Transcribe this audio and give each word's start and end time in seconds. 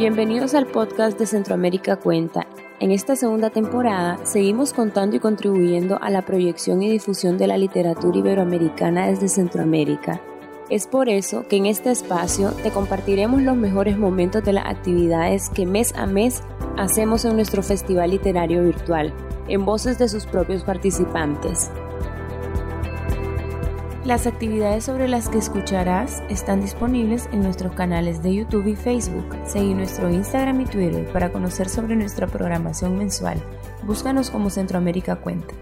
Bienvenidos 0.00 0.54
al 0.54 0.66
podcast 0.66 1.18
de 1.18 1.26
Centroamérica 1.26 1.96
Cuenta. 1.96 2.46
En 2.80 2.90
esta 2.90 3.16
segunda 3.16 3.50
temporada 3.50 4.18
seguimos 4.24 4.72
contando 4.72 5.16
y 5.16 5.20
contribuyendo 5.20 5.98
a 6.00 6.08
la 6.08 6.22
proyección 6.22 6.82
y 6.82 6.88
difusión 6.88 7.36
de 7.36 7.46
la 7.46 7.58
literatura 7.58 8.16
iberoamericana 8.16 9.08
desde 9.08 9.28
Centroamérica. 9.28 10.18
Es 10.70 10.86
por 10.86 11.10
eso 11.10 11.46
que 11.46 11.56
en 11.56 11.66
este 11.66 11.90
espacio 11.90 12.52
te 12.62 12.70
compartiremos 12.70 13.42
los 13.42 13.58
mejores 13.58 13.98
momentos 13.98 14.42
de 14.42 14.54
las 14.54 14.64
actividades 14.64 15.50
que 15.50 15.66
mes 15.66 15.94
a 15.94 16.06
mes 16.06 16.40
hacemos 16.78 17.26
en 17.26 17.36
nuestro 17.36 17.62
festival 17.62 18.12
literario 18.12 18.64
virtual, 18.64 19.12
en 19.48 19.66
voces 19.66 19.98
de 19.98 20.08
sus 20.08 20.24
propios 20.24 20.64
participantes. 20.64 21.70
Las 24.10 24.26
actividades 24.26 24.86
sobre 24.86 25.06
las 25.06 25.28
que 25.28 25.38
escucharás 25.38 26.20
están 26.28 26.60
disponibles 26.60 27.28
en 27.30 27.44
nuestros 27.44 27.74
canales 27.74 28.24
de 28.24 28.34
YouTube 28.34 28.66
y 28.66 28.74
Facebook. 28.74 29.36
Seguí 29.46 29.72
nuestro 29.72 30.10
Instagram 30.10 30.62
y 30.62 30.64
Twitter 30.64 31.08
para 31.12 31.30
conocer 31.30 31.68
sobre 31.68 31.94
nuestra 31.94 32.26
programación 32.26 32.98
mensual. 32.98 33.40
Búscanos 33.84 34.30
como 34.30 34.50
Centroamérica 34.50 35.14
Cuenta. 35.14 35.54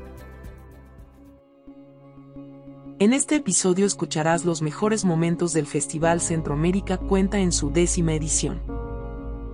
En 2.99 3.13
este 3.13 3.37
episodio 3.37 3.85
escucharás 3.85 4.47
los 4.47 4.63
mejores 4.63 5.05
momentos 5.05 5.53
del 5.53 5.67
Festival 5.67 6.23
Centroamérica 6.23 6.97
Cuenta 6.97 7.41
en 7.41 7.53
su 7.53 7.71
décima 7.71 8.15
edición. 8.15 8.63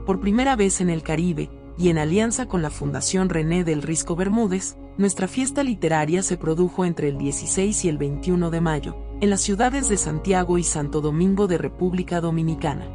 Por 0.07 0.21
primera 0.21 0.55
vez 0.55 0.81
en 0.81 0.89
el 0.89 1.03
Caribe, 1.03 1.51
y 1.77 1.89
en 1.89 1.99
alianza 1.99 2.47
con 2.47 2.63
la 2.63 2.71
Fundación 2.71 3.29
René 3.29 3.65
del 3.65 3.83
Risco 3.83 4.15
Bermúdez, 4.17 4.77
nuestra 4.97 5.27
fiesta 5.27 5.65
literaria 5.65 6.23
se 6.23 6.37
produjo 6.37 6.85
entre 6.85 7.09
el 7.09 7.19
16 7.19 7.85
y 7.85 7.89
el 7.89 7.99
21 7.99 8.51
de 8.51 8.61
mayo, 8.61 8.97
en 9.21 9.31
las 9.31 9.41
ciudades 9.41 9.89
de 9.89 9.97
Santiago 9.97 10.57
y 10.57 10.63
Santo 10.63 11.01
Domingo 11.01 11.47
de 11.49 11.59
República 11.59 12.21
Dominicana. 12.21 12.87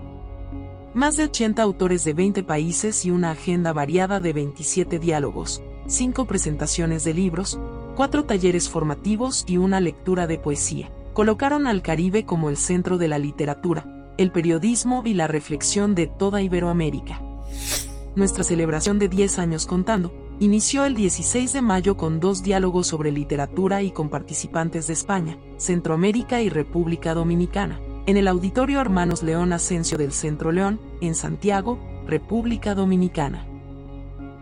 Más 0.94 1.18
de 1.18 1.26
80 1.26 1.62
autores 1.62 2.04
de 2.06 2.14
20 2.14 2.44
países 2.44 3.06
y 3.06 3.12
una 3.12 3.32
agenda 3.32 3.74
variada 3.74 4.20
de 4.20 4.34
27 4.34 4.98
diálogos, 4.98 5.62
5 5.88 6.26
presentaciones 6.26 7.04
de 7.04 7.14
libros, 7.14 7.60
4 7.96 8.24
talleres 8.24 8.70
formativos 8.70 9.44
y 9.46 9.58
una 9.58 9.82
lectura 9.82 10.26
de 10.26 10.38
poesía, 10.38 10.90
colocaron 11.14 11.68
al 11.68 11.82
Caribe 11.82 12.26
como 12.26 12.50
el 12.50 12.56
centro 12.56 12.98
de 12.98 13.10
la 13.10 13.20
literatura, 13.20 14.14
el 14.18 14.32
periodismo 14.32 15.04
y 15.06 15.16
la 15.16 15.28
reflexión 15.28 15.96
de 15.96 16.08
toda 16.08 16.42
Iberoamérica. 16.42 17.22
Nuestra 18.16 18.44
celebración 18.44 19.00
de 19.00 19.10
10 19.10 19.40
años 19.40 19.66
contando, 19.66 20.29
inició 20.40 20.86
el 20.86 20.96
16 20.96 21.52
de 21.52 21.62
mayo 21.62 21.98
con 21.98 22.20
dos 22.20 22.44
diálogos 22.44 22.88
sobre 22.88 23.12
literatura 23.12 23.82
y 23.82 23.92
con 23.92 24.10
participantes 24.10 24.88
de 24.88 24.94
España, 24.94 25.38
Centroamérica 25.58 26.42
y 26.42 26.50
República 26.50 27.14
Dominicana, 27.14 27.80
en 28.06 28.16
el 28.16 28.28
Auditorio 28.28 28.80
Hermanos 28.80 29.22
León 29.22 29.52
Asensio 29.52 29.98
del 29.98 30.14
Centro 30.14 30.52
León, 30.52 30.80
en 31.02 31.14
Santiago, 31.14 31.78
República 32.08 32.74
Dominicana. 32.74 33.46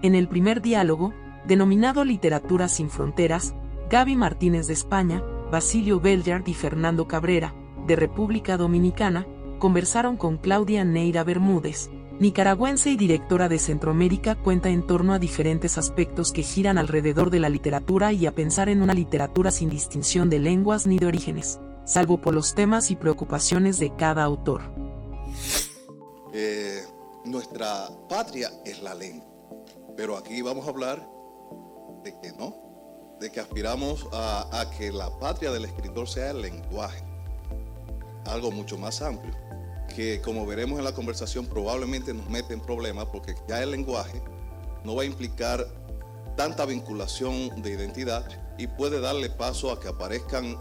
En 0.03 0.13
el 0.13 0.27
primer 0.27 0.61
diálogo, 0.61 1.13
denominado 1.47 2.05
Literatura 2.05 2.67
sin 2.67 2.89
Fronteras, 2.89 3.55
Gaby 3.89 4.15
Martínez 4.15 4.67
de 4.67 4.73
España, 4.73 5.23
Basilio 5.51 5.99
Belliard 5.99 6.47
y 6.47 6.53
Fernando 6.53 7.07
Cabrera, 7.07 7.55
de 7.87 7.95
República 7.95 8.57
Dominicana, 8.57 9.25
conversaron 9.57 10.17
con 10.17 10.37
Claudia 10.37 10.85
Neira 10.85 11.23
Bermúdez, 11.23 11.89
nicaragüense 12.19 12.89
y 12.89 12.97
directora 12.97 13.47
de 13.47 13.59
Centroamérica, 13.59 14.35
cuenta 14.35 14.69
en 14.69 14.85
torno 14.85 15.13
a 15.13 15.19
diferentes 15.19 15.77
aspectos 15.77 16.31
que 16.31 16.43
giran 16.43 16.77
alrededor 16.77 17.29
de 17.29 17.39
la 17.39 17.49
literatura 17.49 18.11
y 18.13 18.25
a 18.25 18.33
pensar 18.33 18.69
en 18.69 18.81
una 18.81 18.93
literatura 18.93 19.51
sin 19.51 19.69
distinción 19.69 20.29
de 20.29 20.39
lenguas 20.39 20.87
ni 20.87 20.97
de 20.97 21.05
orígenes, 21.05 21.59
salvo 21.85 22.19
por 22.19 22.33
los 22.33 22.55
temas 22.55 22.91
y 22.91 22.95
preocupaciones 22.95 23.79
de 23.79 23.95
cada 23.95 24.23
autor. 24.23 24.61
Eh, 26.33 26.83
nuestra 27.25 27.89
patria 28.09 28.51
es 28.65 28.81
la 28.81 28.95
lengua, 28.95 29.27
pero 29.95 30.17
aquí 30.17 30.41
vamos 30.41 30.65
a 30.65 30.69
hablar 30.69 31.07
de 32.03 32.13
que 32.21 32.31
no, 32.33 33.17
de 33.19 33.31
que 33.31 33.39
aspiramos 33.39 34.07
a, 34.11 34.61
a 34.61 34.69
que 34.71 34.91
la 34.91 35.17
patria 35.19 35.51
del 35.51 35.65
escritor 35.65 36.07
sea 36.07 36.31
el 36.31 36.41
lenguaje, 36.41 37.03
algo 38.25 38.51
mucho 38.51 38.77
más 38.77 39.01
amplio 39.01 39.46
que 39.95 40.21
como 40.21 40.45
veremos 40.45 40.79
en 40.79 40.85
la 40.85 40.93
conversación 40.93 41.45
probablemente 41.45 42.13
nos 42.13 42.29
mete 42.29 42.53
en 42.53 42.61
problemas 42.61 43.05
porque 43.05 43.35
ya 43.47 43.61
el 43.61 43.71
lenguaje 43.71 44.21
no 44.83 44.95
va 44.95 45.03
a 45.03 45.05
implicar 45.05 45.67
tanta 46.35 46.65
vinculación 46.65 47.61
de 47.61 47.71
identidad 47.71 48.25
y 48.57 48.67
puede 48.67 48.99
darle 48.99 49.29
paso 49.29 49.71
a 49.71 49.79
que 49.79 49.87
aparezcan 49.87 50.57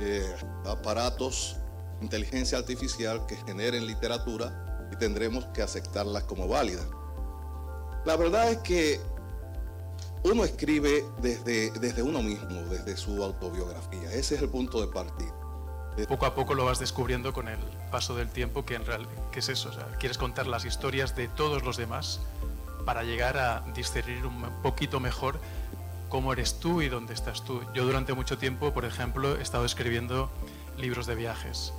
eh, 0.00 0.34
aparatos, 0.64 1.56
inteligencia 2.00 2.58
artificial 2.58 3.26
que 3.26 3.36
generen 3.36 3.86
literatura 3.86 4.88
y 4.92 4.96
tendremos 4.96 5.44
que 5.46 5.62
aceptarlas 5.62 6.24
como 6.24 6.48
válida. 6.48 6.82
La 8.04 8.16
verdad 8.16 8.50
es 8.50 8.58
que 8.58 9.00
uno 10.24 10.44
escribe 10.44 11.04
desde, 11.20 11.70
desde 11.72 12.02
uno 12.02 12.22
mismo, 12.22 12.62
desde 12.70 12.96
su 12.96 13.22
autobiografía. 13.22 14.12
Ese 14.12 14.36
es 14.36 14.42
el 14.42 14.48
punto 14.48 14.80
de 14.80 14.88
partida. 14.88 15.34
Poco 16.06 16.26
a 16.26 16.34
poco 16.34 16.54
lo 16.54 16.64
vas 16.64 16.78
descubriendo 16.78 17.32
con 17.32 17.48
el 17.48 17.58
paso 17.90 18.14
del 18.14 18.28
tiempo 18.28 18.64
que 18.64 18.74
en 18.74 18.86
realidad 18.86 19.10
que 19.32 19.40
es 19.40 19.48
eso, 19.48 19.70
quieres 19.98 20.18
contar 20.18 20.46
las 20.46 20.64
historias 20.64 21.16
de 21.16 21.28
todos 21.28 21.64
los 21.64 21.76
demás 21.76 22.20
para 22.84 23.02
llegar 23.02 23.36
a 23.38 23.64
discernir 23.74 24.24
un 24.24 24.42
poquito 24.62 25.00
mejor 25.00 25.40
cómo 26.08 26.32
eres 26.32 26.60
tú 26.60 26.80
y 26.82 26.88
dónde 26.88 27.14
estás 27.14 27.44
tú. 27.44 27.62
Yo 27.74 27.84
durante 27.84 28.14
mucho 28.14 28.38
tiempo, 28.38 28.72
por 28.72 28.84
ejemplo, 28.84 29.36
he 29.36 29.42
estado 29.42 29.64
escribiendo 29.64 30.30
libros 30.78 31.06
de 31.06 31.14
viajes 31.14 31.72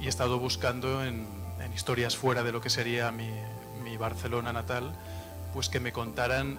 y 0.00 0.06
he 0.06 0.08
estado 0.08 0.38
buscando 0.38 1.04
en, 1.04 1.42
historias 1.74 2.16
fuera 2.16 2.42
de 2.42 2.52
lo 2.52 2.60
que 2.60 2.68
sería 2.68 3.10
mi, 3.12 3.30
mi 3.82 3.96
Barcelona 3.96 4.52
natal, 4.52 4.92
pues 5.54 5.68
que 5.70 5.80
me 5.80 5.92
contaran 5.92 6.58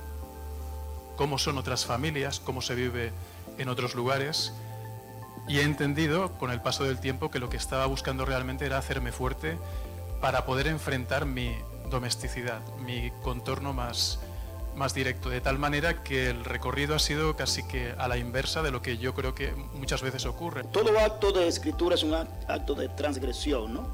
cómo 1.17 1.37
son 1.37 1.57
otras 1.57 1.85
familias, 1.85 2.39
cómo 2.39 2.61
se 2.61 2.73
vive 2.73 3.11
en 3.59 3.69
otros 3.69 3.93
lugares 3.93 4.53
y 5.47 5.59
he 5.59 5.63
entendido 5.63 6.31
con 6.37 6.51
el 6.51 6.61
paso 6.61 6.83
del 6.83 6.99
tiempo 6.99 7.29
que 7.29 7.39
lo 7.39 7.49
que 7.49 7.57
estaba 7.57 7.85
buscando 7.85 8.25
realmente 8.25 8.65
era 8.65 8.77
hacerme 8.77 9.11
fuerte 9.11 9.57
para 10.21 10.45
poder 10.45 10.67
enfrentar 10.67 11.25
mi 11.25 11.53
domesticidad, 11.89 12.61
mi 12.85 13.11
contorno 13.21 13.73
más, 13.73 14.19
más 14.75 14.93
directo, 14.93 15.29
de 15.29 15.41
tal 15.41 15.59
manera 15.59 16.01
que 16.01 16.29
el 16.29 16.45
recorrido 16.45 16.95
ha 16.95 16.99
sido 16.99 17.35
casi 17.35 17.63
que 17.67 17.93
a 17.97 18.07
la 18.07 18.17
inversa 18.17 18.61
de 18.61 18.71
lo 18.71 18.81
que 18.81 18.97
yo 18.97 19.13
creo 19.13 19.35
que 19.35 19.53
muchas 19.73 20.01
veces 20.01 20.25
ocurre. 20.25 20.63
Todo 20.63 20.97
acto 20.97 21.31
de 21.31 21.47
escritura 21.47 21.95
es 21.95 22.03
un 22.03 22.13
acto 22.13 22.73
de 22.73 22.87
transgresión, 22.89 23.73
¿no? 23.73 23.87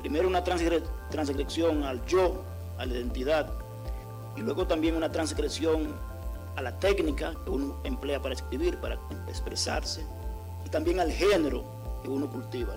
Primero 0.00 0.28
una 0.28 0.42
transgresión 0.44 1.84
al 1.84 2.04
yo, 2.06 2.44
a 2.78 2.84
la 2.84 2.94
identidad, 2.94 3.50
y 4.36 4.40
luego 4.40 4.66
también 4.66 4.96
una 4.96 5.10
transgresión 5.10 5.94
a 6.56 6.62
la 6.62 6.78
técnica 6.78 7.32
que 7.44 7.50
uno 7.50 7.80
emplea 7.84 8.20
para 8.20 8.34
escribir, 8.34 8.78
para 8.78 8.98
expresarse 9.28 10.04
y 10.66 10.68
también 10.68 10.98
al 10.98 11.12
género 11.12 11.64
que 12.02 12.08
uno 12.08 12.28
cultiva. 12.28 12.74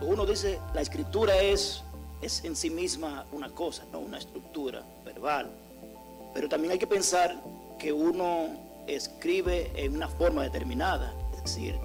Uno 0.00 0.24
dice, 0.24 0.58
la 0.72 0.80
escritura 0.80 1.36
es, 1.36 1.84
es 2.22 2.42
en 2.42 2.56
sí 2.56 2.70
misma 2.70 3.26
una 3.32 3.50
cosa, 3.50 3.84
no 3.92 3.98
una 3.98 4.16
estructura 4.16 4.82
verbal. 5.04 5.50
Pero 6.32 6.48
también 6.48 6.72
hay 6.72 6.78
que 6.78 6.86
pensar 6.86 7.36
que 7.78 7.92
uno 7.92 8.48
escribe 8.86 9.70
en 9.76 9.94
una 9.94 10.08
forma 10.08 10.42
determinada. 10.42 11.12
Es 11.34 11.42
decir, 11.42 11.78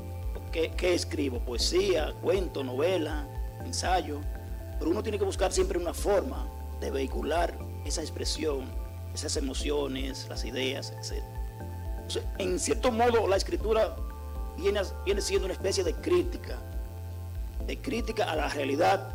¿qué, 0.54 0.72
qué 0.72 0.94
escribo? 0.94 1.40
Poesía, 1.40 2.14
cuento, 2.22 2.64
novela, 2.64 3.28
ensayo. 3.66 4.22
Pero 4.80 4.90
uno 4.90 5.04
tiene 5.04 5.20
que 5.20 5.26
buscar 5.26 5.52
siempre 5.52 5.78
una 5.78 5.94
forma 5.94 6.48
de 6.80 6.90
vehicular 6.90 7.54
esa 7.86 8.02
expresión, 8.02 8.72
esas 9.14 9.36
emociones, 9.36 10.26
las 10.30 10.46
ideas, 10.46 10.94
etc. 10.98 11.22
en 12.38 12.60
cierto 12.60 12.94
modo, 12.94 13.28
la 13.28 13.36
escritura 13.36 13.96
viene, 14.58 15.22
siendo 15.22 15.46
una 15.46 15.54
especie 15.54 15.84
de 15.84 15.94
crítica, 15.94 16.58
de 17.66 17.80
crítica 17.80 18.32
a 18.32 18.36
la 18.36 18.50
realidad, 18.50 19.10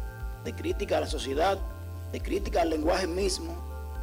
de 0.44 0.54
crítica 0.54 0.98
a 0.98 1.00
la 1.00 1.06
sociedad, 1.06 1.58
de 2.12 2.20
crítica 2.20 2.62
al 2.62 2.70
lenguaje 2.70 3.06
mismo, 3.06 3.54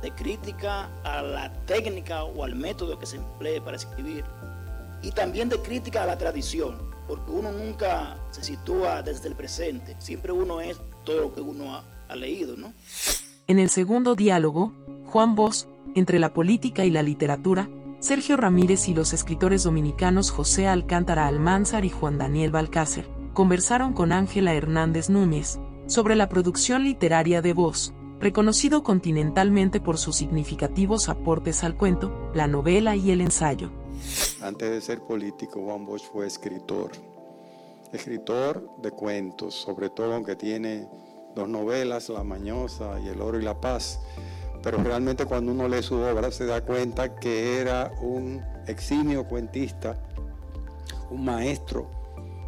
de 0.01 0.11
crítica 0.11 0.89
a 1.03 1.21
la 1.21 1.53
técnica 1.65 2.23
o 2.23 2.43
al 2.43 2.55
método 2.55 2.97
que 2.99 3.05
se 3.05 3.17
emplee 3.17 3.61
para 3.61 3.77
escribir, 3.77 4.25
y 5.01 5.11
también 5.11 5.49
de 5.49 5.59
crítica 5.59 6.03
a 6.03 6.05
la 6.05 6.17
tradición, 6.17 6.77
porque 7.07 7.31
uno 7.31 7.51
nunca 7.51 8.17
se 8.31 8.43
sitúa 8.43 9.01
desde 9.01 9.29
el 9.29 9.35
presente, 9.35 9.95
siempre 9.99 10.31
uno 10.31 10.61
es 10.61 10.79
todo 11.03 11.21
lo 11.21 11.33
que 11.33 11.41
uno 11.41 11.75
ha, 11.75 12.15
leído, 12.15 12.57
¿no? 12.57 12.73
En 13.45 13.59
el 13.59 13.69
segundo 13.69 14.15
diálogo, 14.15 14.73
Juan 15.05 15.35
Bosch, 15.35 15.67
entre 15.93 16.17
la 16.17 16.33
política 16.33 16.85
y 16.85 16.89
la 16.89 17.03
literatura, 17.03 17.69
Sergio 17.99 18.37
Ramírez 18.37 18.87
y 18.87 18.93
los 18.93 19.11
escritores 19.11 19.63
dominicanos 19.63 20.31
José 20.31 20.67
Alcántara 20.67 21.27
Almanzar 21.27 21.83
y 21.83 21.89
Juan 21.89 22.17
Daniel 22.17 22.49
Balcácer 22.49 23.05
conversaron 23.33 23.91
con 23.91 24.13
Ángela 24.13 24.53
Hernández 24.53 25.09
Núñez 25.09 25.59
sobre 25.85 26.15
la 26.15 26.29
producción 26.29 26.85
literaria 26.85 27.41
de 27.41 27.51
voz, 27.51 27.93
reconocido 28.21 28.83
continentalmente 28.83 29.81
por 29.81 29.97
sus 29.97 30.15
significativos 30.15 31.09
aportes 31.09 31.65
al 31.65 31.75
cuento, 31.75 32.31
la 32.33 32.47
novela 32.47 32.95
y 32.95 33.11
el 33.11 33.19
ensayo. 33.19 33.69
Antes 34.41 34.71
de 34.71 34.79
ser 34.79 35.01
político, 35.01 35.61
Juan 35.61 35.85
Bosch 35.85 36.09
fue 36.09 36.25
escritor. 36.25 36.91
Escritor 37.91 38.65
de 38.81 38.91
cuentos, 38.91 39.55
sobre 39.55 39.89
todo 39.89 40.13
aunque 40.13 40.37
tiene 40.37 40.87
dos 41.35 41.49
novelas, 41.49 42.07
La 42.07 42.23
Mañosa 42.23 42.97
y 43.01 43.09
El 43.09 43.19
Oro 43.19 43.37
y 43.39 43.43
la 43.43 43.59
Paz 43.59 43.99
pero 44.61 44.83
realmente 44.83 45.25
cuando 45.25 45.51
uno 45.51 45.67
lee 45.67 45.83
su 45.83 45.95
obra 45.95 46.31
se 46.31 46.45
da 46.45 46.61
cuenta 46.61 47.15
que 47.15 47.59
era 47.59 47.91
un 48.01 48.43
eximio 48.67 49.25
cuentista, 49.25 49.97
un 51.09 51.25
maestro 51.25 51.89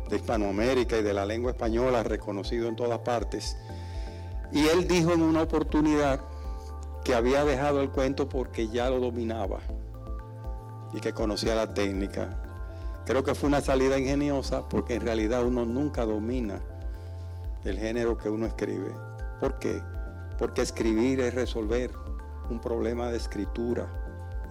de 0.09 0.17
Hispanoamérica 0.17 0.97
y 0.97 1.03
de 1.03 1.13
la 1.13 1.25
lengua 1.25 1.51
española 1.51 2.03
reconocido 2.03 2.67
en 2.67 2.75
todas 2.75 2.99
partes. 2.99 3.57
Y 4.51 4.67
él 4.67 4.87
dijo 4.87 5.13
en 5.13 5.21
una 5.21 5.43
oportunidad 5.43 6.19
que 7.03 7.15
había 7.15 7.45
dejado 7.45 7.81
el 7.81 7.89
cuento 7.89 8.27
porque 8.27 8.67
ya 8.67 8.89
lo 8.89 8.99
dominaba 8.99 9.59
y 10.93 10.99
que 10.99 11.13
conocía 11.13 11.55
la 11.55 11.73
técnica. 11.73 12.37
Creo 13.05 13.23
que 13.23 13.33
fue 13.33 13.47
una 13.47 13.61
salida 13.61 13.97
ingeniosa 13.97 14.67
porque 14.67 14.95
en 14.95 15.01
realidad 15.01 15.45
uno 15.45 15.65
nunca 15.65 16.05
domina 16.05 16.61
el 17.63 17.79
género 17.79 18.17
que 18.17 18.29
uno 18.29 18.45
escribe. 18.45 18.93
¿Por 19.39 19.57
qué? 19.59 19.81
Porque 20.37 20.61
escribir 20.61 21.21
es 21.21 21.33
resolver 21.33 21.91
un 22.51 22.59
problema 22.59 23.09
de 23.09 23.17
escritura 23.17 23.87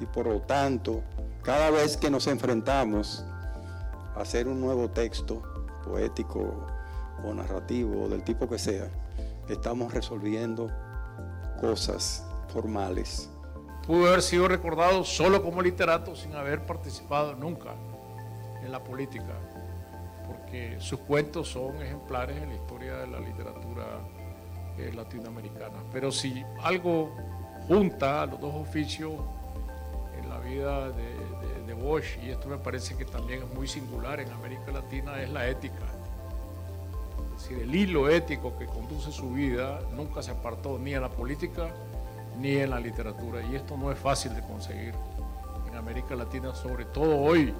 y 0.01 0.07
por 0.07 0.27
lo 0.27 0.41
tanto, 0.41 1.03
cada 1.43 1.71
vez 1.71 1.97
que 1.97 2.11
nos 2.11 2.27
enfrentamos 2.27 3.25
a 4.17 4.23
hacer 4.23 4.49
un 4.49 4.61
nuevo 4.61 4.89
texto 4.91 5.43
poético 5.85 6.67
o 7.23 7.35
narrativo, 7.35 8.09
del 8.09 8.25
tipo 8.25 8.49
que 8.49 8.59
sea, 8.59 8.89
estamos 9.49 9.93
resolviendo 9.93 10.69
cosas 11.61 12.27
formales. 12.49 13.31
Pudo 13.87 14.09
haber 14.09 14.23
sido 14.23 14.49
recordado 14.49 15.05
solo 15.05 15.43
como 15.43 15.61
literato 15.61 16.17
sin 16.17 16.35
haber 16.35 16.65
participado 16.65 17.35
nunca 17.35 17.75
en 18.63 18.73
la 18.73 18.83
política, 18.83 19.35
porque 20.27 20.77
sus 20.81 21.01
cuentos 21.01 21.49
son 21.49 21.77
ejemplares 21.83 22.43
en 22.43 22.49
la 22.49 22.55
historia 22.55 22.97
de 22.99 23.07
la 23.07 23.21
literatura 23.21 23.85
eh, 24.79 24.93
latinoamericana. 24.95 25.83
Pero 25.93 26.11
si 26.11 26.43
algo 26.63 27.15
junta 27.69 28.27
los 28.27 28.41
dos 28.41 28.55
oficios 28.55 29.13
en 30.19 30.29
la 30.29 30.39
vida 30.39 30.91
de, 30.91 31.31
Bosch, 31.81 32.19
y 32.23 32.29
esto 32.29 32.49
me 32.49 32.59
parece 32.59 32.95
que 32.95 33.07
también 33.07 33.43
es 33.43 33.55
muy 33.55 33.67
singular 33.67 34.21
en 34.21 34.31
América 34.33 34.71
Latina, 34.71 35.23
es 35.23 35.31
la 35.31 35.49
ética. 35.49 35.87
Es 37.37 37.43
decir, 37.43 37.63
el 37.63 37.75
hilo 37.75 38.11
ético 38.11 38.59
que 38.59 38.67
conduce 38.67 39.11
su 39.11 39.31
vida 39.31 39.81
nunca 39.97 40.23
se 40.23 40.33
apartó 40.33 40.79
ni 40.79 40.93
en 40.93 41.01
la 41.01 41.09
política 41.09 41.71
ni 42.39 42.57
en 42.57 42.71
la 42.71 42.81
literatura. 42.81 43.41
Y 43.43 43.57
esto 43.57 43.77
no 43.79 43.91
es 43.91 43.99
fácil 43.99 44.35
de 44.35 44.43
conseguir 44.43 44.95
en 45.69 45.77
América 45.77 46.15
Latina, 46.15 46.55
sobre 46.55 46.85
todo 46.85 47.17
hoy, 47.17 47.55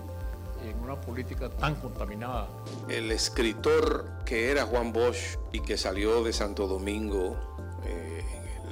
en 0.65 0.79
una 0.81 1.01
política 1.01 1.49
tan 1.49 1.75
contaminada. 1.77 2.49
El 2.89 3.11
escritor 3.11 4.19
que 4.25 4.51
era 4.51 4.65
Juan 4.65 4.93
Bosch 4.93 5.39
y 5.53 5.61
que 5.61 5.77
salió 5.77 6.23
de 6.23 6.33
Santo 6.33 6.67
Domingo 6.67 7.37
eh, 7.85 8.25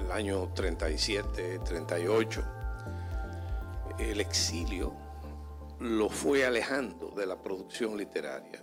el 0.08 0.12
año 0.12 0.49
37, 0.55 1.60
38, 1.66 2.43
el 3.99 4.22
exilio 4.22 4.94
lo 5.81 6.08
fue 6.08 6.46
alejando 6.46 7.10
de 7.10 7.26
la 7.26 7.37
producción 7.37 7.94
literaria. 7.94 8.58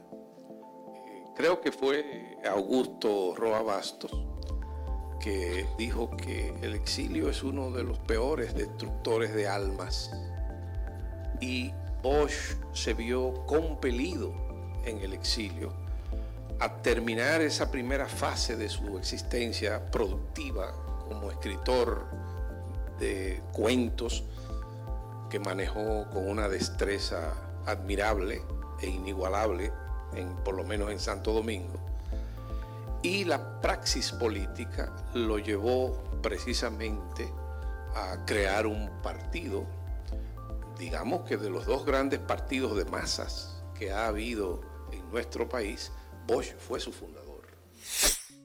Creo 1.36 1.62
que 1.62 1.72
fue 1.72 2.36
Augusto 2.50 3.36
Roa 3.36 3.62
Bastos 3.62 4.12
que 5.20 5.68
dijo 5.78 6.10
que 6.18 6.56
el 6.64 6.74
exilio 6.74 7.30
es 7.30 7.44
uno 7.44 7.70
de 7.70 7.84
los 7.84 8.00
peores 8.00 8.56
destructores 8.56 9.36
de 9.36 9.48
almas 9.48 10.12
y 11.42 11.72
Bosch 12.02 12.56
se 12.74 12.96
vio 12.96 13.46
compelido 13.46 14.34
en 14.84 14.98
el 14.98 15.14
exilio 15.14 15.74
a 16.60 16.82
terminar 16.82 17.42
esa 17.42 17.70
primera 17.70 18.08
fase 18.08 18.56
de 18.56 18.68
su 18.68 18.98
existencia 18.98 19.92
productiva 19.92 20.85
como 21.08 21.32
escritor 21.32 22.06
de 23.00 23.42
cuentos 23.52 24.24
que 25.30 25.40
manejó 25.40 26.10
con 26.12 26.30
una 26.30 26.48
destreza 26.48 27.34
admirable 27.66 28.42
e 28.82 28.88
inigualable, 28.88 29.72
en, 30.14 30.36
por 30.38 30.56
lo 30.56 30.64
menos 30.64 30.92
en 30.92 31.00
Santo 31.00 31.34
Domingo 31.34 31.86
y 33.06 33.24
la 33.24 33.62
praxis 33.62 34.12
política 34.14 34.92
lo 35.14 35.38
llevó 35.38 35.96
precisamente 36.24 37.32
a 37.94 38.26
crear 38.26 38.66
un 38.66 38.90
partido, 39.04 39.64
digamos 40.80 41.22
que 41.22 41.38
de 41.38 41.52
los 41.52 41.68
dos 41.68 41.86
grandes 41.86 42.20
partidos 42.20 42.76
de 42.76 42.86
masas 42.86 43.64
que 43.78 43.92
ha 43.92 44.08
habido 44.08 44.62
en 44.92 45.08
nuestro 45.12 45.48
país, 45.48 45.92
Bosch 46.26 46.56
fue 46.58 46.80
su 46.80 46.92
fundador. 46.92 47.44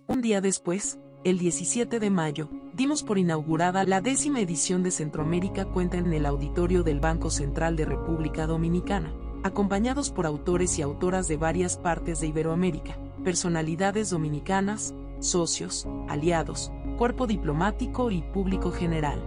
Un 0.07 0.21
día 0.21 0.43
después, 0.43 0.99
el 1.25 1.39
17 1.39 2.01
de 2.01 2.11
mayo, 2.11 2.49
dimos 2.75 3.03
por 3.03 3.19
inaugurada 3.19 3.85
la 3.85 4.01
décima 4.01 4.41
edición 4.41 4.83
de 4.83 4.91
Centroamérica 4.91 5.65
Cuenta 5.67 5.99
en 5.99 6.13
el 6.13 6.27
auditorio 6.27 6.83
del 6.83 7.01
Banco 7.01 7.31
Central 7.31 7.77
de 7.77 7.85
República 7.85 8.47
Dominicana, 8.47 9.13
acompañados 9.43 10.11
por 10.11 10.27
autores 10.27 10.79
y 10.79 10.83
autoras 10.83 11.29
de 11.29 11.37
varias 11.37 11.77
partes 11.77 12.21
de 12.21 12.29
Iberoamérica 12.29 12.99
personalidades 13.21 14.11
dominicanas, 14.11 14.95
socios, 15.21 15.87
aliados, 16.09 16.73
cuerpo 16.97 17.27
diplomático 17.27 18.11
y 18.11 18.23
público 18.23 18.71
general. 18.71 19.23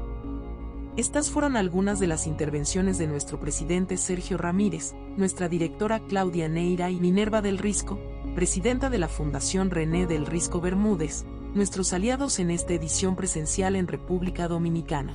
Estas 0.96 1.32
fueron 1.32 1.58
algunas 1.58 2.00
de 2.00 2.08
las 2.08 2.28
intervenciones 2.28 2.98
de 2.98 3.08
nuestro 3.08 3.40
presidente 3.40 3.98
Sergio 3.98 4.38
Ramírez, 4.38 4.94
nuestra 5.18 5.48
directora 5.48 6.00
Claudia 6.00 6.48
Neira 6.48 6.92
y 6.92 7.00
Minerva 7.00 7.42
del 7.42 7.58
Risco, 7.58 8.00
presidenta 8.36 8.90
de 8.90 9.00
la 9.00 9.08
Fundación 9.08 9.72
René 9.72 10.06
del 10.06 10.26
Risco 10.26 10.62
Bermúdez, 10.62 11.26
nuestros 11.56 11.94
aliados 11.94 12.40
en 12.40 12.50
esta 12.50 12.74
edición 12.74 13.16
presencial 13.16 13.76
en 13.76 13.88
República 13.88 14.48
Dominicana. 14.48 15.14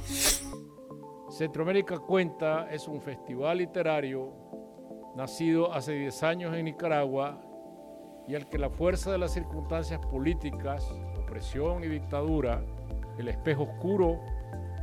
Centroamérica 1.30 1.98
Cuenta 1.98 2.70
es 2.70 2.86
un 2.86 3.02
festival 3.02 3.58
literario 3.58 4.32
nacido 5.16 5.72
hace 5.72 5.94
10 5.94 6.22
años 6.22 6.54
en 6.54 6.66
Nicaragua 6.66 7.42
y 8.28 8.36
al 8.36 8.48
que 8.48 8.58
la 8.58 8.70
fuerza 8.70 9.10
de 9.10 9.18
las 9.18 9.32
circunstancias 9.32 10.00
políticas, 10.06 10.88
opresión 11.20 11.82
y 11.82 11.88
dictadura, 11.88 12.62
el 13.18 13.28
espejo 13.28 13.64
oscuro, 13.64 14.20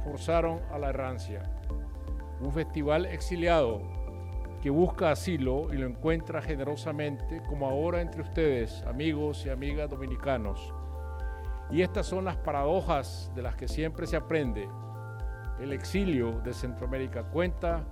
forzaron 0.04 0.60
a 0.72 0.78
la 0.78 0.90
errancia. 0.90 1.44
Un 2.42 2.52
festival 2.52 3.06
exiliado 3.06 3.82
que 4.62 4.70
busca 4.70 5.12
asilo 5.12 5.74
y 5.74 5.78
lo 5.78 5.88
encuentra 5.88 6.42
generosamente, 6.42 7.42
como 7.48 7.68
ahora 7.68 8.02
entre 8.02 8.24
ustedes, 8.24 8.84
amigos 8.84 9.46
y 9.46 9.50
amigas 9.50 9.90
dominicanos. 9.90 10.74
Y 11.72 11.82
estas 11.82 12.06
son 12.06 12.26
las 12.26 12.38
paradojas 12.38 13.32
de 13.36 13.42
las 13.42 13.56
que 13.56 13.68
siempre 13.68 14.06
se 14.08 14.18
aprende. 14.18 14.70
El 15.60 15.74
exilio 15.74 16.40
de 16.42 16.54
Centroamérica 16.54 17.24
cuenta, 17.24 17.84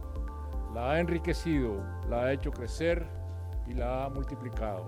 la 0.73 0.91
ha 0.91 0.99
enriquecido, 0.99 1.83
la 2.09 2.23
ha 2.23 2.33
hecho 2.33 2.51
crecer 2.51 3.05
y 3.67 3.73
la 3.73 4.05
ha 4.05 4.09
multiplicado. 4.09 4.85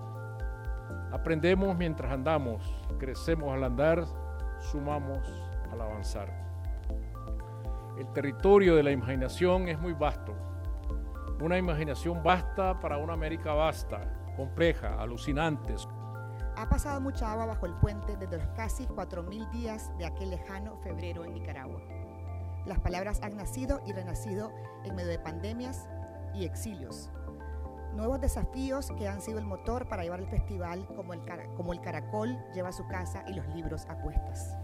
Aprendemos 1.12 1.76
mientras 1.78 2.12
andamos, 2.12 2.62
crecemos 3.00 3.54
al 3.54 3.64
andar, 3.64 4.06
sumamos 4.60 5.20
al 5.72 5.82
avanzar. 5.82 6.46
El 7.98 8.12
territorio 8.12 8.76
de 8.76 8.84
la 8.84 8.92
imaginación 8.92 9.70
es 9.70 9.80
muy 9.80 9.94
vasto. 9.94 10.34
Una 11.42 11.58
imaginación 11.58 12.22
vasta 12.24 12.80
para 12.80 12.98
una 12.98 13.14
América 13.14 13.54
vasta, 13.54 14.02
compleja, 14.36 15.00
alucinante. 15.00 15.76
Ha 16.58 16.70
pasado 16.70 17.02
mucha 17.02 17.32
agua 17.32 17.48
bajo 17.48 17.66
el 17.66 17.74
puente 17.74 18.16
desde 18.16 18.38
los 18.38 18.48
casi 18.56 18.88
4.000 18.88 19.50
días 19.52 19.92
de 19.98 20.06
aquel 20.06 20.30
lejano 20.30 20.78
febrero 20.78 21.26
en 21.26 21.34
Nicaragua. 21.34 21.82
Las 22.66 22.80
palabras 22.80 23.20
han 23.22 23.36
nacido 23.36 23.82
y 23.86 23.92
renacido 23.92 24.54
en 24.86 24.96
medio 24.96 25.10
de 25.10 25.20
pandemias 25.20 25.90
y 26.34 26.46
exilios, 26.46 27.12
nuevos 27.94 28.22
desafíos 28.22 28.92
que 28.98 29.08
han 29.08 29.22
sido 29.22 29.40
el 29.40 29.46
motor 29.46 29.88
para 29.88 30.04
llevar 30.04 30.20
el 30.20 30.28
festival 30.28 30.86
como 30.96 31.14
el, 31.14 31.22
como 31.56 31.74
el 31.74 31.82
caracol 31.82 32.38
lleva 32.54 32.70
a 32.70 32.74
su 32.74 32.88
casa 32.88 33.24
y 33.28 33.34
los 33.34 33.48
libros 33.48 33.86
a 33.90 33.96
cuestas. 34.02 34.58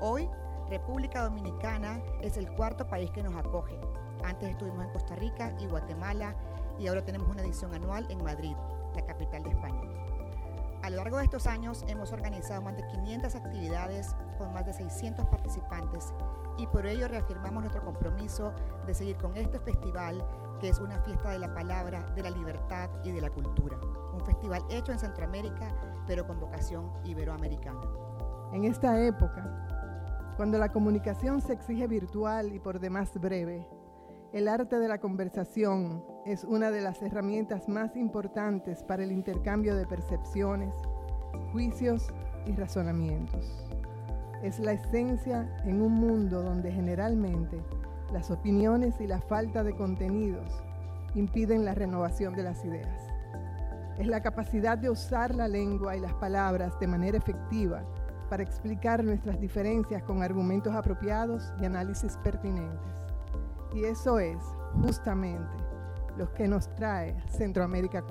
Hoy, 0.00 0.28
República 0.68 1.24
Dominicana 1.24 2.00
es 2.20 2.36
el 2.36 2.48
cuarto 2.52 2.88
país 2.88 3.10
que 3.10 3.22
nos 3.22 3.34
acoge. 3.34 3.78
Antes 4.24 4.50
estuvimos 4.50 4.84
en 4.84 4.92
Costa 4.92 5.16
Rica 5.16 5.52
y 5.58 5.66
Guatemala 5.66 6.34
y 6.78 6.86
ahora 6.86 7.04
tenemos 7.04 7.28
una 7.28 7.42
edición 7.42 7.74
anual 7.74 8.06
en 8.10 8.22
Madrid, 8.22 8.54
la 8.94 9.04
capital 9.04 9.42
de 9.42 9.50
España. 9.50 10.09
A 10.82 10.88
lo 10.88 10.96
largo 10.96 11.18
de 11.18 11.24
estos 11.24 11.46
años 11.46 11.84
hemos 11.88 12.10
organizado 12.10 12.62
más 12.62 12.74
de 12.74 12.86
500 12.86 13.34
actividades 13.34 14.16
con 14.38 14.52
más 14.54 14.64
de 14.64 14.72
600 14.72 15.26
participantes 15.26 16.14
y 16.56 16.66
por 16.66 16.86
ello 16.86 17.06
reafirmamos 17.06 17.62
nuestro 17.62 17.84
compromiso 17.84 18.54
de 18.86 18.94
seguir 18.94 19.16
con 19.18 19.36
este 19.36 19.58
festival 19.60 20.24
que 20.58 20.70
es 20.70 20.78
una 20.78 20.98
fiesta 21.00 21.30
de 21.30 21.38
la 21.38 21.52
palabra, 21.52 22.02
de 22.14 22.22
la 22.22 22.30
libertad 22.30 22.88
y 23.04 23.12
de 23.12 23.20
la 23.20 23.28
cultura. 23.28 23.78
Un 24.14 24.24
festival 24.24 24.62
hecho 24.70 24.92
en 24.92 24.98
Centroamérica, 24.98 25.74
pero 26.06 26.26
con 26.26 26.40
vocación 26.40 26.90
iberoamericana. 27.04 27.80
En 28.52 28.64
esta 28.64 28.98
época, 29.00 30.34
cuando 30.36 30.58
la 30.58 30.72
comunicación 30.72 31.42
se 31.42 31.52
exige 31.52 31.86
virtual 31.86 32.54
y 32.54 32.58
por 32.58 32.80
demás 32.80 33.12
breve, 33.20 33.68
el 34.32 34.48
arte 34.48 34.78
de 34.78 34.88
la 34.88 34.98
conversación 34.98 36.04
es 36.30 36.44
una 36.44 36.70
de 36.70 36.80
las 36.80 37.02
herramientas 37.02 37.68
más 37.68 37.96
importantes 37.96 38.84
para 38.84 39.02
el 39.02 39.10
intercambio 39.10 39.74
de 39.74 39.84
percepciones, 39.84 40.72
juicios 41.50 42.06
y 42.46 42.52
razonamientos. 42.52 43.66
es 44.40 44.60
la 44.60 44.72
esencia 44.72 45.48
en 45.64 45.82
un 45.82 45.92
mundo 45.92 46.42
donde 46.42 46.70
generalmente 46.70 47.60
las 48.12 48.30
opiniones 48.30 49.00
y 49.00 49.08
la 49.08 49.20
falta 49.20 49.64
de 49.64 49.74
contenidos 49.74 50.62
impiden 51.16 51.64
la 51.64 51.74
renovación 51.74 52.34
de 52.34 52.44
las 52.44 52.64
ideas. 52.64 53.08
Es 53.98 54.06
la 54.06 54.22
capacidad 54.22 54.78
de 54.78 54.88
usar 54.88 55.34
la 55.34 55.48
lengua 55.48 55.96
y 55.96 56.00
las 56.00 56.14
palabras 56.14 56.78
de 56.78 56.86
manera 56.86 57.18
efectiva 57.18 57.82
para 58.30 58.44
explicar 58.44 59.02
nuestras 59.02 59.40
diferencias 59.40 60.04
con 60.04 60.22
argumentos 60.22 60.74
apropiados 60.74 61.52
y 61.60 61.64
análisis 61.64 62.16
pertinentes. 62.18 62.94
Y 63.74 63.84
eso 63.84 64.20
es 64.20 64.38
justamente 64.80 65.69
lo 66.20 66.34
que 66.34 66.46
nos 66.46 66.74
trae 66.76 67.16
Centroamérica. 67.30 68.04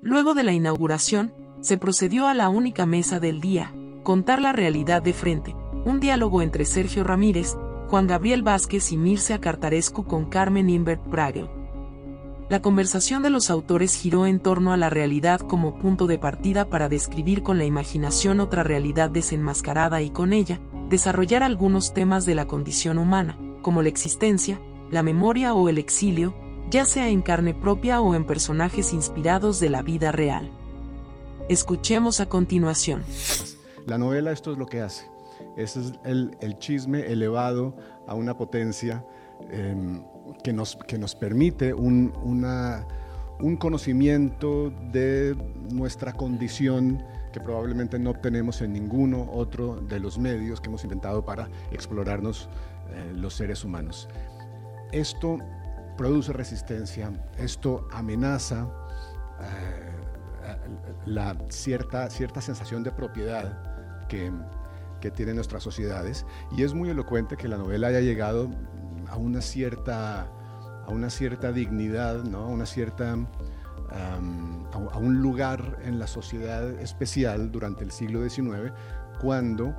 Luego 0.00 0.32
de 0.32 0.42
la 0.42 0.52
inauguración, 0.52 1.34
se 1.60 1.76
procedió 1.76 2.26
a 2.26 2.32
la 2.32 2.48
única 2.48 2.86
mesa 2.86 3.20
del 3.20 3.42
día, 3.42 3.74
contar 4.02 4.40
la 4.40 4.52
realidad 4.52 5.02
de 5.02 5.12
frente, 5.12 5.54
un 5.84 6.00
diálogo 6.00 6.40
entre 6.40 6.64
Sergio 6.64 7.04
Ramírez, 7.04 7.54
Juan 7.88 8.06
Gabriel 8.06 8.42
Vázquez 8.42 8.92
y 8.92 8.96
Mircea 8.96 9.42
Cartarescu 9.42 10.04
con 10.04 10.30
Carmen 10.30 10.70
Invert 10.70 11.02
Pragel. 11.10 11.50
La 12.48 12.62
conversación 12.62 13.22
de 13.22 13.28
los 13.28 13.50
autores 13.50 13.94
giró 13.94 14.26
en 14.26 14.40
torno 14.40 14.72
a 14.72 14.78
la 14.78 14.88
realidad 14.88 15.40
como 15.40 15.78
punto 15.78 16.06
de 16.06 16.18
partida 16.18 16.70
para 16.70 16.88
describir 16.88 17.42
con 17.42 17.58
la 17.58 17.66
imaginación 17.66 18.40
otra 18.40 18.62
realidad 18.62 19.10
desenmascarada 19.10 20.00
y 20.00 20.08
con 20.08 20.32
ella, 20.32 20.60
desarrollar 20.88 21.42
algunos 21.42 21.92
temas 21.92 22.24
de 22.24 22.34
la 22.34 22.46
condición 22.46 22.96
humana, 22.96 23.38
como 23.60 23.82
la 23.82 23.90
existencia, 23.90 24.58
la 24.90 25.02
memoria 25.02 25.52
o 25.54 25.68
el 25.68 25.76
exilio, 25.78 26.34
ya 26.70 26.84
sea 26.84 27.08
en 27.08 27.20
carne 27.20 27.52
propia 27.52 28.00
o 28.00 28.14
en 28.14 28.24
personajes 28.24 28.92
inspirados 28.92 29.58
de 29.58 29.70
la 29.70 29.82
vida 29.82 30.12
real. 30.12 30.50
Escuchemos 31.48 32.20
a 32.20 32.28
continuación. 32.28 33.02
La 33.86 33.98
novela 33.98 34.30
esto 34.30 34.52
es 34.52 34.58
lo 34.58 34.66
que 34.66 34.80
hace. 34.80 35.10
Ese 35.56 35.80
es 35.80 35.92
el, 36.04 36.58
chisme 36.58 37.10
elevado 37.10 37.74
a 38.06 38.14
una 38.14 38.36
potencia 38.36 39.04
em, 39.50 40.04
que, 40.44 40.52
nos, 40.52 40.76
que 40.86 40.96
nos 40.96 41.16
permite 41.16 41.74
un, 41.74 42.12
un 43.40 43.56
conocimiento 43.56 44.70
de 44.92 45.36
nuestra 45.72 46.12
condición 46.12 47.02
que 47.32 47.40
probablemente 47.40 47.98
no 47.98 48.10
obtenemos 48.10 48.60
en 48.60 48.72
ninguno 48.72 49.28
otro 49.32 49.76
de 49.76 49.98
los 49.98 50.18
medios 50.18 50.60
que 50.60 50.68
hemos 50.68 50.84
inventado 50.84 51.24
para 51.24 51.48
explorarnos 51.72 52.48
eh, 52.92 53.12
los 53.14 53.34
seres 53.34 53.64
humanos. 53.64 54.08
Esto 54.92 55.38
produce 56.00 56.32
resistencia, 56.32 57.12
esto 57.36 57.86
amenaza 57.92 58.66
eh, 59.38 60.56
la 61.04 61.36
cierta, 61.50 62.08
cierta 62.08 62.40
sensación 62.40 62.82
de 62.82 62.90
propiedad 62.90 64.06
que, 64.08 64.32
que 65.02 65.10
tienen 65.10 65.34
nuestras 65.34 65.62
sociedades 65.62 66.24
y 66.56 66.62
es 66.62 66.72
muy 66.72 66.88
elocuente 66.88 67.36
que 67.36 67.48
la 67.48 67.58
novela 67.58 67.88
haya 67.88 68.00
llegado 68.00 68.48
a 69.10 69.18
una 69.18 69.42
cierta, 69.42 70.22
a 70.22 70.88
una 70.88 71.10
cierta 71.10 71.52
dignidad, 71.52 72.24
¿no? 72.24 72.44
a, 72.44 72.46
una 72.46 72.64
cierta, 72.64 73.12
a, 73.90 74.18
un 74.96 75.20
lugar 75.20 75.80
en 75.84 75.98
la 75.98 76.06
sociedad 76.06 76.66
especial 76.80 77.52
durante 77.52 77.84
el 77.84 77.90
siglo 77.90 78.26
XIX 78.26 78.72
cuando 79.20 79.74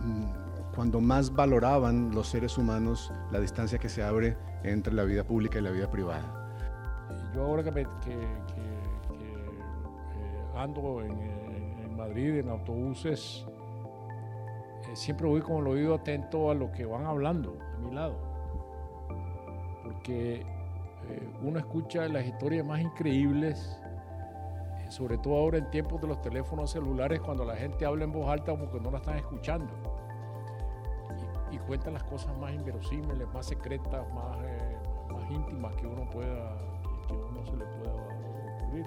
mm, 0.00 0.49
cuando 0.74 1.00
más 1.00 1.34
valoraban 1.34 2.14
los 2.14 2.28
seres 2.28 2.56
humanos 2.56 3.12
la 3.30 3.40
distancia 3.40 3.78
que 3.78 3.88
se 3.88 4.02
abre 4.02 4.36
entre 4.62 4.92
la 4.92 5.04
vida 5.04 5.24
pública 5.24 5.58
y 5.58 5.62
la 5.62 5.70
vida 5.70 5.90
privada. 5.90 6.40
Yo 7.34 7.44
ahora 7.44 7.62
que, 7.62 7.80
eh, 7.80 7.86
ando 10.54 11.02
en, 11.02 11.40
Madrid 11.96 12.38
en 12.38 12.48
autobuses, 12.48 13.44
eh, 14.88 14.96
siempre 14.96 15.26
voy 15.26 15.42
con 15.42 15.58
el 15.58 15.66
oído 15.66 15.94
atento 15.96 16.50
a 16.50 16.54
lo 16.54 16.72
que 16.72 16.86
van 16.86 17.04
hablando 17.04 17.58
a 17.76 17.78
mi 17.78 17.90
lado, 17.90 18.16
porque 19.84 20.40
eh, 20.40 21.28
uno 21.42 21.58
escucha 21.58 22.08
las 22.08 22.24
historias 22.24 22.64
más 22.64 22.80
increíbles, 22.80 23.78
sobre 24.88 25.18
todo 25.18 25.36
ahora 25.36 25.58
en 25.58 25.70
tiempos 25.70 26.00
de 26.00 26.08
los 26.08 26.22
teléfonos 26.22 26.70
celulares, 26.70 27.20
cuando 27.20 27.44
la 27.44 27.54
gente 27.54 27.84
habla 27.84 28.04
en 28.04 28.12
voz 28.12 28.26
alta 28.28 28.52
como 28.52 28.70
que 28.70 28.80
no 28.80 28.90
la 28.90 28.96
están 28.96 29.18
escuchando 29.18 29.89
y 31.50 31.58
cuenta 31.58 31.90
las 31.90 32.04
cosas 32.04 32.36
más 32.38 32.52
inverosímiles, 32.52 33.26
más 33.32 33.46
secretas, 33.46 34.12
más, 34.12 34.38
eh, 34.44 34.78
más 35.12 35.30
íntimas 35.30 35.74
que 35.76 35.86
uno 35.86 36.08
pueda, 36.10 36.56
que 37.06 37.14
uno 37.14 37.44
se 37.44 37.56
le 37.56 37.64
pueda 37.64 37.92
ocurrir. 37.92 38.86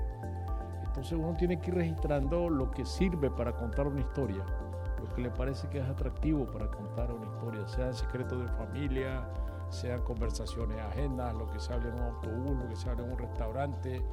Entonces 0.85 1.13
uno 1.13 1.35
tiene 1.35 1.59
que 1.59 1.71
ir 1.71 1.75
registrando 1.75 2.49
lo 2.49 2.69
que 2.71 2.85
sirve 2.85 3.29
para 3.29 3.55
contar 3.55 3.87
una 3.87 4.01
historia, 4.01 4.45
lo 5.01 5.13
que 5.13 5.21
le 5.21 5.31
parece 5.31 5.67
que 5.69 5.79
es 5.79 5.85
atractivo 5.85 6.45
para 6.45 6.67
contar 6.69 7.11
una 7.11 7.25
historia, 7.25 7.67
sean 7.67 7.93
secretos 7.93 8.39
de 8.39 8.47
familia, 8.49 9.27
sean 9.69 10.01
conversaciones 10.03 10.79
ajenas, 10.79 11.33
lo 11.33 11.49
que 11.49 11.59
se 11.59 11.73
habla 11.73 11.89
en 11.89 11.95
un 11.95 12.01
autobús, 12.01 12.57
lo 12.57 12.69
que 12.69 12.75
se 12.75 12.89
habla 12.89 13.03
en 13.05 13.11
un 13.11 13.17
restaurante, 13.17 14.05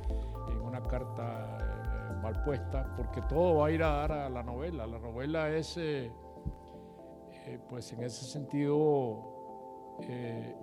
en 0.49 0.61
una 0.61 0.83
carta 0.83 1.59
eh, 1.61 2.15
mal 2.23 2.43
puesta, 2.43 2.95
porque 2.97 3.21
todo 3.23 3.59
va 3.59 3.67
a 3.67 3.71
ir 3.71 3.83
a 3.83 3.91
dar 3.91 4.13
a 4.13 4.29
la 4.31 4.43
novela. 4.43 4.87
La 4.87 4.99
novela 4.99 5.51
es... 5.51 5.77
Eh, 5.77 6.11
eh, 7.47 7.59
pues 7.69 7.93
en 7.93 8.03
ese 8.03 8.25
sentido, 8.25 8.77
eh, 10.03 10.55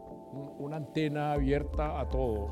una 0.59 0.75
antena 0.77 1.31
abierta 1.31 1.99
a 1.99 2.05
todo. 2.05 2.49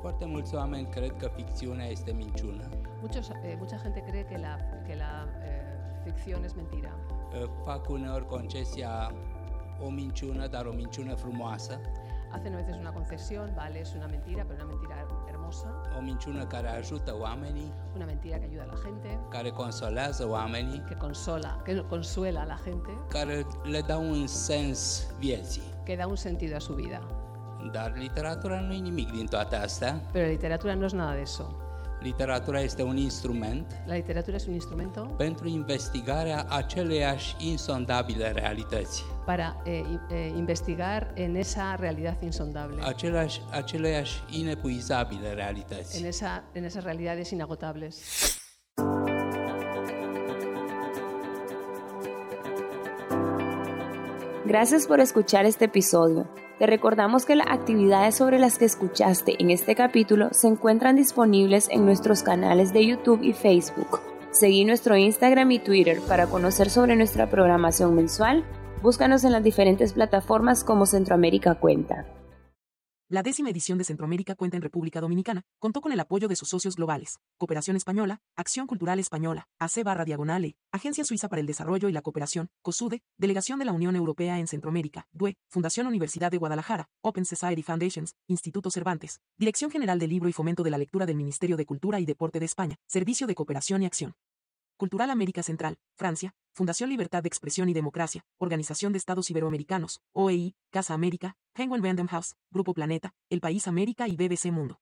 Foarte 0.00 0.24
mulți 0.24 0.54
oameni 0.54 0.86
cred 0.86 1.16
că 1.16 1.28
ficțiunea 1.28 1.86
este 1.86 2.12
minciună. 2.12 2.68
Muchos, 3.00 3.28
eh, 3.28 3.56
mucha 3.58 3.76
gente 3.76 4.00
cree 4.00 4.24
que 4.24 4.38
la, 4.38 4.56
que 4.86 4.94
la 4.94 5.28
eh, 5.44 5.56
ficción 6.04 6.44
es 6.44 6.54
mentira. 6.54 6.90
Fac 7.64 7.88
uneori 7.88 8.26
concesia 8.26 9.12
o 9.86 9.88
minciună, 9.90 10.46
dar 10.46 10.66
o 10.66 10.72
minciună 10.72 11.14
frumoasă. 11.14 11.80
Hacen 12.30 12.52
a 12.52 12.56
veces 12.56 12.76
una 12.76 12.92
concesión, 12.92 13.52
vale, 13.54 13.78
es 13.80 13.94
una 13.94 14.06
mentira, 14.06 14.44
pero 14.44 14.54
una 14.62 14.68
mentira 14.72 15.06
oamenii. 17.14 17.72
Una 17.94 18.06
mentira 18.06 18.38
que 18.38 18.46
ayuda 18.46 18.64
a 18.64 18.66
la 18.66 18.76
gente. 18.76 19.18
Que 20.88 20.96
consola, 20.96 21.58
que 21.64 21.82
consuela 21.84 22.42
a 22.42 22.46
la 22.46 22.58
gente. 22.58 22.90
Que 25.84 25.96
da 25.96 26.06
un 26.06 26.16
sentido 26.16 26.56
a 26.56 26.60
su 26.60 26.74
vida. 26.76 27.00
Pero 30.12 30.26
la 30.26 30.32
literatura 30.32 30.76
no 30.76 30.86
es 30.86 30.94
nada 30.94 31.14
de 31.14 31.22
eso. 31.22 31.65
Literatura 32.06 32.60
este 32.60 32.82
un 32.82 32.96
instrument. 32.96 33.66
La 33.86 33.94
literatura 33.94 34.36
es 34.36 34.46
un 34.46 34.54
instrumento. 34.54 35.14
Pentru 35.16 35.48
investigarea 35.48 36.46
aceleiași 36.48 37.36
insondabile 37.38 38.30
realități. 38.30 39.04
Para 39.24 39.62
eh, 39.64 39.82
eh, 40.10 40.32
investigar 40.36 41.12
en 41.14 41.34
esa 41.34 41.74
realidad 41.80 42.22
insondable. 42.22 42.82
Aceleași, 42.84 43.40
aceleiași 43.50 44.22
inepuizabile 44.30 45.32
realități. 45.32 45.98
En, 45.98 46.06
esa, 46.06 46.44
en 46.52 46.64
esas 46.64 46.84
realidades 46.84 47.30
inagotables. 47.30 47.96
Gracias 54.46 54.86
por 54.86 55.00
escuchar 55.00 55.44
este 55.44 55.64
episodio. 55.64 56.45
Te 56.58 56.66
recordamos 56.66 57.26
que 57.26 57.36
las 57.36 57.48
actividades 57.50 58.14
sobre 58.14 58.38
las 58.38 58.56
que 58.56 58.64
escuchaste 58.64 59.34
en 59.38 59.50
este 59.50 59.74
capítulo 59.74 60.28
se 60.32 60.48
encuentran 60.48 60.96
disponibles 60.96 61.68
en 61.70 61.84
nuestros 61.84 62.22
canales 62.22 62.72
de 62.72 62.86
YouTube 62.86 63.22
y 63.22 63.34
Facebook. 63.34 64.00
Seguí 64.30 64.64
nuestro 64.64 64.96
Instagram 64.96 65.50
y 65.50 65.58
Twitter 65.58 66.00
para 66.08 66.26
conocer 66.26 66.70
sobre 66.70 66.96
nuestra 66.96 67.28
programación 67.28 67.94
mensual. 67.94 68.42
Búscanos 68.82 69.24
en 69.24 69.32
las 69.32 69.44
diferentes 69.44 69.92
plataformas 69.92 70.64
como 70.64 70.86
Centroamérica 70.86 71.56
Cuenta. 71.56 72.06
La 73.08 73.22
décima 73.22 73.50
edición 73.50 73.78
de 73.78 73.84
Centroamérica 73.84 74.34
Cuenta 74.34 74.56
en 74.56 74.64
República 74.64 75.00
Dominicana 75.00 75.44
contó 75.60 75.80
con 75.80 75.92
el 75.92 76.00
apoyo 76.00 76.26
de 76.26 76.34
sus 76.34 76.48
socios 76.48 76.74
globales, 76.74 77.20
Cooperación 77.38 77.76
Española, 77.76 78.20
Acción 78.34 78.66
Cultural 78.66 78.98
Española, 78.98 79.46
AC 79.60 79.84
barra 79.84 80.04
Diagonale, 80.04 80.56
Agencia 80.72 81.04
Suiza 81.04 81.28
para 81.28 81.38
el 81.38 81.46
Desarrollo 81.46 81.88
y 81.88 81.92
la 81.92 82.02
Cooperación, 82.02 82.48
COSUDE, 82.62 83.04
Delegación 83.16 83.60
de 83.60 83.64
la 83.64 83.72
Unión 83.72 83.94
Europea 83.94 84.40
en 84.40 84.48
Centroamérica, 84.48 85.06
DUE, 85.12 85.36
Fundación 85.48 85.86
Universidad 85.86 86.32
de 86.32 86.38
Guadalajara, 86.38 86.88
Open 87.00 87.24
Society 87.24 87.62
Foundations, 87.62 88.16
Instituto 88.26 88.72
Cervantes, 88.72 89.20
Dirección 89.38 89.70
General 89.70 90.00
del 90.00 90.10
Libro 90.10 90.28
y 90.28 90.32
Fomento 90.32 90.64
de 90.64 90.70
la 90.70 90.78
Lectura 90.78 91.06
del 91.06 91.14
Ministerio 91.14 91.56
de 91.56 91.64
Cultura 91.64 92.00
y 92.00 92.06
Deporte 92.06 92.40
de 92.40 92.46
España, 92.46 92.74
Servicio 92.88 93.28
de 93.28 93.36
Cooperación 93.36 93.84
y 93.84 93.86
Acción. 93.86 94.16
Cultural 94.76 95.10
América 95.10 95.42
Central, 95.42 95.78
Francia, 95.96 96.34
Fundación 96.52 96.90
Libertad 96.90 97.22
de 97.22 97.28
Expresión 97.28 97.68
y 97.68 97.72
Democracia, 97.72 98.24
Organización 98.38 98.92
de 98.92 98.98
Estados 98.98 99.30
Iberoamericanos, 99.30 100.00
OEI, 100.12 100.54
Casa 100.70 100.92
América, 100.92 101.36
Penguin 101.54 101.82
Random 101.82 102.06
House, 102.08 102.36
Grupo 102.50 102.74
Planeta, 102.74 103.14
El 103.30 103.40
País 103.40 103.68
América 103.68 104.06
y 104.06 104.16
BBC 104.16 104.52
Mundo. 104.52 104.78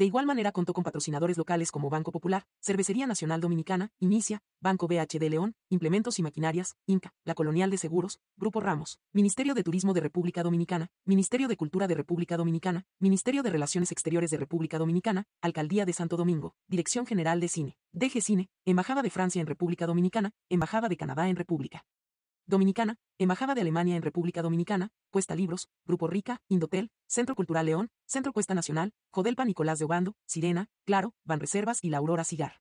De 0.00 0.06
igual 0.06 0.24
manera 0.24 0.50
contó 0.50 0.72
con 0.72 0.82
patrocinadores 0.82 1.36
locales 1.36 1.70
como 1.70 1.90
Banco 1.90 2.10
Popular, 2.10 2.46
Cervecería 2.62 3.06
Nacional 3.06 3.42
Dominicana, 3.42 3.90
Inicia, 3.98 4.40
Banco 4.58 4.88
BHD 4.88 5.28
León, 5.28 5.56
Implementos 5.68 6.18
y 6.18 6.22
Maquinarias, 6.22 6.74
Inca, 6.86 7.12
La 7.22 7.34
Colonial 7.34 7.70
de 7.70 7.76
Seguros, 7.76 8.18
Grupo 8.38 8.60
Ramos, 8.60 8.98
Ministerio 9.12 9.52
de 9.52 9.62
Turismo 9.62 9.92
de 9.92 10.00
República 10.00 10.42
Dominicana, 10.42 10.88
Ministerio 11.04 11.48
de 11.48 11.58
Cultura 11.58 11.86
de 11.86 11.96
República 11.96 12.38
Dominicana, 12.38 12.86
Ministerio 12.98 13.42
de 13.42 13.50
Relaciones 13.50 13.92
Exteriores 13.92 14.30
de 14.30 14.38
República 14.38 14.78
Dominicana, 14.78 15.24
Alcaldía 15.42 15.84
de 15.84 15.92
Santo 15.92 16.16
Domingo, 16.16 16.54
Dirección 16.66 17.04
General 17.04 17.38
de 17.38 17.48
Cine, 17.48 17.76
DG 17.92 18.22
Cine, 18.22 18.48
Embajada 18.64 19.02
de 19.02 19.10
Francia 19.10 19.42
en 19.42 19.48
República 19.48 19.86
Dominicana, 19.86 20.30
Embajada 20.48 20.88
de 20.88 20.96
Canadá 20.96 21.28
en 21.28 21.36
República 21.36 21.84
Dominicana, 22.50 22.96
Embajada 23.18 23.54
de 23.54 23.62
Alemania 23.62 23.96
en 23.96 24.02
República 24.02 24.42
Dominicana, 24.42 24.90
Cuesta 25.10 25.34
Libros, 25.34 25.68
Grupo 25.86 26.06
Rica, 26.08 26.42
Indotel, 26.48 26.90
Centro 27.08 27.34
Cultural 27.34 27.64
León, 27.64 27.88
Centro 28.06 28.32
Cuesta 28.32 28.54
Nacional, 28.54 28.92
Jodelpa 29.10 29.44
Nicolás 29.44 29.78
de 29.78 29.86
Obando, 29.86 30.14
Sirena, 30.26 30.66
Claro, 30.84 31.14
Banreservas 31.24 31.82
y 31.82 31.88
La 31.88 31.98
Aurora 31.98 32.24
Cigar. 32.24 32.60